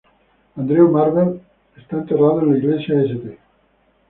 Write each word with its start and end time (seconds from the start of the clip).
Andrew 0.55 0.89
Marvell 0.89 1.43
es 1.77 1.83
enterrado 1.93 2.41
en 2.41 2.53
la 2.53 2.57
"iglesia 2.57 3.03
St. 3.03 3.37